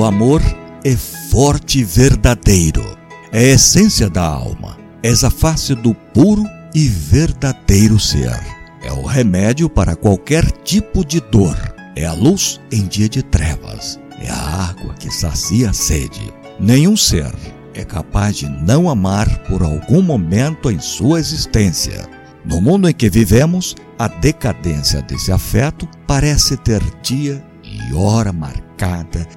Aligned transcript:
O 0.00 0.04
amor 0.06 0.40
é 0.82 0.96
forte 0.96 1.80
e 1.80 1.84
verdadeiro. 1.84 2.96
É 3.30 3.38
a 3.38 3.54
essência 3.54 4.08
da 4.08 4.24
alma. 4.24 4.78
És 5.02 5.24
a 5.24 5.30
face 5.30 5.74
do 5.74 5.92
puro 5.92 6.42
e 6.74 6.88
verdadeiro 6.88 8.00
ser. 8.00 8.40
É 8.82 8.90
o 8.90 9.04
remédio 9.04 9.68
para 9.68 9.94
qualquer 9.94 10.50
tipo 10.50 11.04
de 11.04 11.20
dor. 11.20 11.54
É 11.94 12.06
a 12.06 12.14
luz 12.14 12.58
em 12.72 12.86
dia 12.86 13.10
de 13.10 13.22
trevas. 13.22 14.00
É 14.18 14.30
a 14.30 14.70
água 14.70 14.94
que 14.94 15.10
sacia 15.10 15.68
a 15.68 15.74
sede. 15.74 16.32
Nenhum 16.58 16.96
ser 16.96 17.30
é 17.74 17.84
capaz 17.84 18.36
de 18.36 18.48
não 18.48 18.88
amar 18.88 19.28
por 19.40 19.62
algum 19.62 20.00
momento 20.00 20.70
em 20.70 20.80
sua 20.80 21.20
existência. 21.20 22.08
No 22.42 22.58
mundo 22.58 22.88
em 22.88 22.94
que 22.94 23.10
vivemos, 23.10 23.76
a 23.98 24.08
decadência 24.08 25.02
desse 25.02 25.30
afeto 25.30 25.86
parece 26.06 26.56
ter 26.56 26.82
dia 27.02 27.44
e 27.62 27.92
hora 27.92 28.32
marcada 28.32 28.69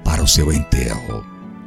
para 0.02 0.22
o 0.22 0.28
seu 0.28 0.52
enterro. 0.52 1.24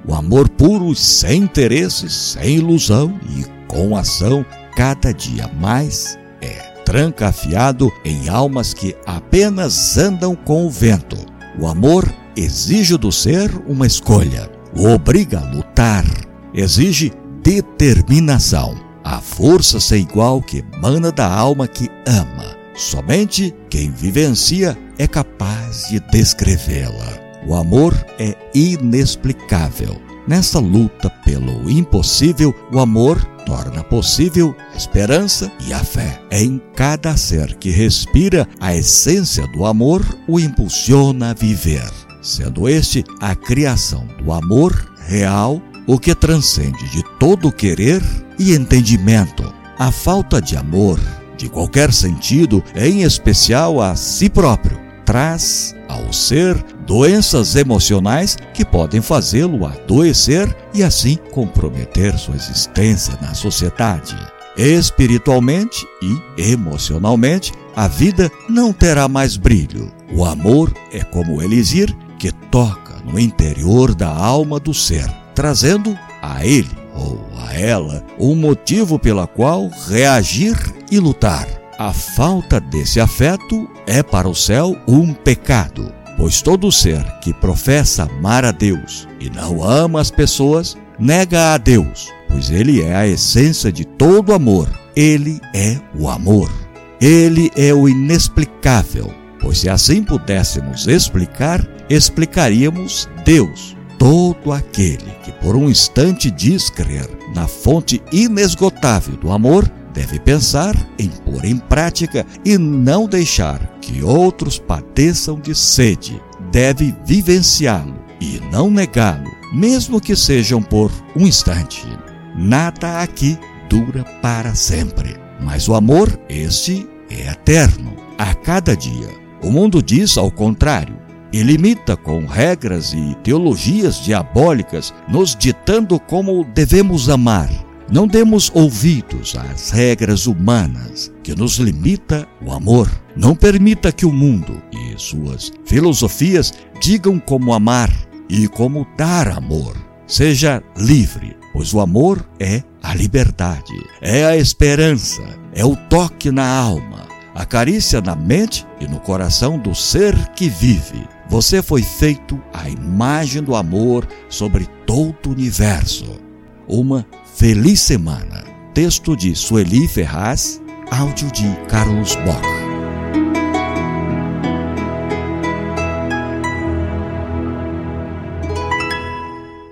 O 0.07 0.15
amor 0.15 0.49
puro, 0.49 0.95
sem 0.95 1.43
interesses, 1.43 2.13
sem 2.13 2.55
ilusão 2.55 3.19
e 3.29 3.45
com 3.67 3.95
ação, 3.95 4.45
cada 4.75 5.13
dia 5.13 5.47
mais 5.59 6.17
é 6.41 6.53
trancafiado 6.85 7.91
em 8.03 8.29
almas 8.29 8.73
que 8.73 8.95
apenas 9.05 9.97
andam 9.97 10.35
com 10.35 10.65
o 10.65 10.69
vento. 10.69 11.17
O 11.59 11.67
amor 11.67 12.11
exige 12.35 12.97
do 12.97 13.11
ser 13.11 13.51
uma 13.67 13.85
escolha, 13.85 14.49
o 14.75 14.87
obriga 14.87 15.39
a 15.39 15.43
lutar, 15.43 16.05
exige 16.53 17.11
determinação, 17.43 18.75
a 19.03 19.19
força 19.19 19.79
sem 19.79 20.01
igual 20.01 20.41
que 20.41 20.63
emana 20.73 21.11
da 21.11 21.31
alma 21.31 21.67
que 21.67 21.89
ama. 22.07 22.55
Somente 22.75 23.53
quem 23.69 23.91
vivencia 23.91 24.77
é 24.97 25.07
capaz 25.07 25.89
de 25.89 25.99
descrevê-la. 25.99 27.26
O 27.47 27.55
amor 27.55 27.93
é 28.19 28.35
inexplicável. 28.53 30.01
Nessa 30.27 30.59
luta 30.59 31.09
pelo 31.23 31.69
impossível, 31.69 32.53
o 32.71 32.79
amor 32.79 33.23
torna 33.45 33.83
possível 33.83 34.53
a 34.73 34.77
esperança 34.77 35.49
e 35.65 35.71
a 35.71 35.79
fé. 35.79 36.21
Em 36.29 36.61
cada 36.75 37.15
ser 37.15 37.55
que 37.55 37.69
respira, 37.69 38.47
a 38.59 38.75
essência 38.75 39.47
do 39.47 39.65
amor 39.65 40.05
o 40.27 40.39
impulsiona 40.39 41.31
a 41.31 41.33
viver 41.33 41.89
sendo 42.27 42.67
este 42.67 43.03
a 43.21 43.33
criação 43.33 44.07
do 44.21 44.31
amor 44.31 44.73
real, 45.07 45.61
o 45.87 45.97
que 45.97 46.13
transcende 46.13 46.89
de 46.91 47.03
todo 47.17 47.51
querer 47.51 48.01
e 48.37 48.53
entendimento. 48.53 49.53
A 49.79 49.91
falta 49.91 50.41
de 50.41 50.57
amor, 50.57 50.99
de 51.37 51.47
qualquer 51.47 51.93
sentido, 51.93 52.63
em 52.75 53.03
especial 53.03 53.81
a 53.81 53.95
si 53.95 54.29
próprio, 54.29 54.77
traz 55.05 55.73
ao 55.87 56.11
ser 56.11 56.61
doenças 56.87 57.55
emocionais 57.57 58.37
que 58.53 58.63
podem 58.63 59.01
fazê-lo 59.01 59.65
adoecer 59.65 60.55
e 60.73 60.81
assim 60.81 61.17
comprometer 61.31 62.17
sua 62.17 62.35
existência 62.35 63.17
na 63.21 63.33
sociedade. 63.33 64.15
Espiritualmente 64.57 65.85
e 66.01 66.51
emocionalmente, 66.51 67.51
a 67.75 67.87
vida 67.87 68.31
não 68.49 68.73
terá 68.73 69.07
mais 69.07 69.37
brilho. 69.37 69.91
O 70.11 70.25
amor 70.25 70.73
é 70.91 71.03
como 71.03 71.43
elixir 71.43 71.95
que 72.17 72.31
toca 72.31 72.95
no 73.05 73.19
interior 73.19 73.93
da 73.93 74.09
alma 74.09 74.59
do 74.59 74.73
ser, 74.73 75.07
trazendo 75.35 75.95
a 76.21 76.43
ele 76.43 76.75
ou 76.95 77.23
a 77.45 77.53
ela 77.53 78.03
um 78.17 78.33
motivo 78.33 78.97
pela 78.97 79.27
qual 79.27 79.69
reagir 79.87 80.57
e 80.89 80.99
lutar. 80.99 81.47
A 81.77 81.93
falta 81.93 82.59
desse 82.59 82.99
afeto 82.99 83.69
é 83.85 84.01
para 84.01 84.27
o 84.27 84.33
céu 84.33 84.75
um 84.87 85.13
pecado, 85.13 85.93
pois 86.17 86.41
todo 86.41 86.71
ser 86.71 87.03
que 87.21 87.31
professa 87.31 88.03
amar 88.03 88.43
a 88.43 88.51
Deus 88.51 89.07
e 89.19 89.29
não 89.29 89.63
ama 89.63 90.01
as 90.01 90.09
pessoas 90.09 90.75
nega 90.99 91.53
a 91.53 91.57
Deus, 91.57 92.11
pois 92.27 92.49
ele 92.49 92.81
é 92.81 92.95
a 92.95 93.07
essência 93.07 93.71
de 93.71 93.85
todo 93.85 94.33
amor. 94.33 94.67
Ele 94.95 95.39
é 95.53 95.79
o 95.97 96.09
amor. 96.09 96.51
Ele 96.99 97.51
é 97.55 97.71
o 97.71 97.87
inexplicável, 97.87 99.13
pois 99.39 99.59
se 99.59 99.69
assim 99.69 100.03
pudéssemos 100.03 100.87
explicar, 100.87 101.65
explicaríamos 101.87 103.07
Deus, 103.23 103.77
todo 103.99 104.51
aquele 104.51 105.11
que 105.23 105.31
por 105.33 105.55
um 105.55 105.69
instante 105.69 106.31
diz 106.31 106.71
crer 106.71 107.07
na 107.35 107.47
fonte 107.47 108.01
inesgotável 108.11 109.15
do 109.17 109.31
amor, 109.31 109.71
deve 109.93 110.19
pensar 110.19 110.75
em 110.97 111.09
pôr 111.09 111.45
em 111.45 111.57
prática 111.57 112.25
e 112.43 112.57
não 112.57 113.07
deixar 113.07 113.76
que 113.87 114.03
outros 114.03 114.59
padeçam 114.59 115.39
de 115.39 115.55
sede. 115.55 116.21
Deve 116.51 116.93
vivenciá-lo 117.05 117.95
e 118.19 118.41
não 118.51 118.69
negá-lo, 118.69 119.31
mesmo 119.53 120.01
que 120.01 120.13
sejam 120.13 120.61
por 120.61 120.91
um 121.15 121.25
instante. 121.25 121.87
Nada 122.35 123.01
aqui 123.01 123.39
dura 123.69 124.03
para 124.21 124.53
sempre, 124.53 125.17
mas 125.39 125.69
o 125.69 125.73
amor, 125.73 126.19
este, 126.27 126.85
é 127.09 127.31
eterno, 127.31 127.95
a 128.17 128.35
cada 128.35 128.75
dia. 128.75 129.09
O 129.41 129.49
mundo 129.49 129.81
diz 129.81 130.17
ao 130.17 130.29
contrário 130.29 130.97
e 131.31 131.41
limita 131.41 131.95
com 131.95 132.25
regras 132.25 132.91
e 132.93 133.15
teologias 133.23 134.03
diabólicas, 134.03 134.93
nos 135.07 135.33
ditando 135.33 135.97
como 135.97 136.43
devemos 136.43 137.07
amar. 137.07 137.49
Não 137.89 138.05
demos 138.05 138.51
ouvidos 138.53 139.33
às 139.35 139.69
regras 139.69 140.27
humanas 140.27 141.11
que 141.23 141.33
nos 141.33 141.57
limita 141.57 142.27
o 142.45 142.51
amor. 142.51 142.89
Não 143.15 143.33
permita 143.33 143.93
que 143.93 144.05
o 144.05 144.11
mundo 144.11 144.61
e 144.73 144.99
suas 144.99 145.51
filosofias 145.65 146.53
digam 146.81 147.17
como 147.17 147.53
amar 147.53 147.89
e 148.29 148.47
como 148.49 148.85
dar 148.97 149.29
amor. 149.29 149.75
Seja 150.05 150.61
livre, 150.77 151.37
pois 151.53 151.73
o 151.73 151.79
amor 151.79 152.27
é 152.39 152.61
a 152.83 152.93
liberdade, 152.93 153.73
é 154.01 154.25
a 154.25 154.35
esperança, 154.35 155.23
é 155.53 155.65
o 155.65 155.75
toque 155.75 156.29
na 156.29 156.47
alma, 156.47 157.07
a 157.33 157.45
carícia 157.45 158.01
na 158.01 158.15
mente 158.15 158.65
e 158.81 158.87
no 158.87 158.99
coração 158.99 159.57
do 159.57 159.73
ser 159.73 160.13
que 160.29 160.49
vive. 160.49 161.07
Você 161.29 161.61
foi 161.61 161.83
feito 161.83 162.41
à 162.53 162.69
imagem 162.69 163.43
do 163.43 163.55
amor 163.55 164.05
sobre 164.29 164.65
todo 164.85 165.27
o 165.27 165.31
universo. 165.31 166.26
Uma 166.67 167.05
feliz 167.33 167.79
semana. 167.79 168.43
Texto 168.73 169.15
de 169.15 169.33
Sueli 169.35 169.87
Ferraz, 169.87 170.61
áudio 170.91 171.31
de 171.31 171.45
Carlos 171.69 172.15
Bock. 172.17 172.56